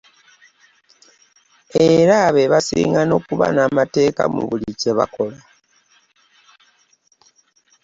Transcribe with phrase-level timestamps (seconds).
[1.87, 5.39] Era be basinga n’okuba n’amateeka mu buli kye bakola.